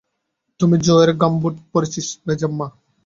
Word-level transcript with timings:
তুই 0.59 0.77
জো 0.85 0.95
এর 1.03 1.11
গামবুট 1.21 1.55
পড়েছিস, 1.71 2.07
বেজন্মা! 2.25 2.67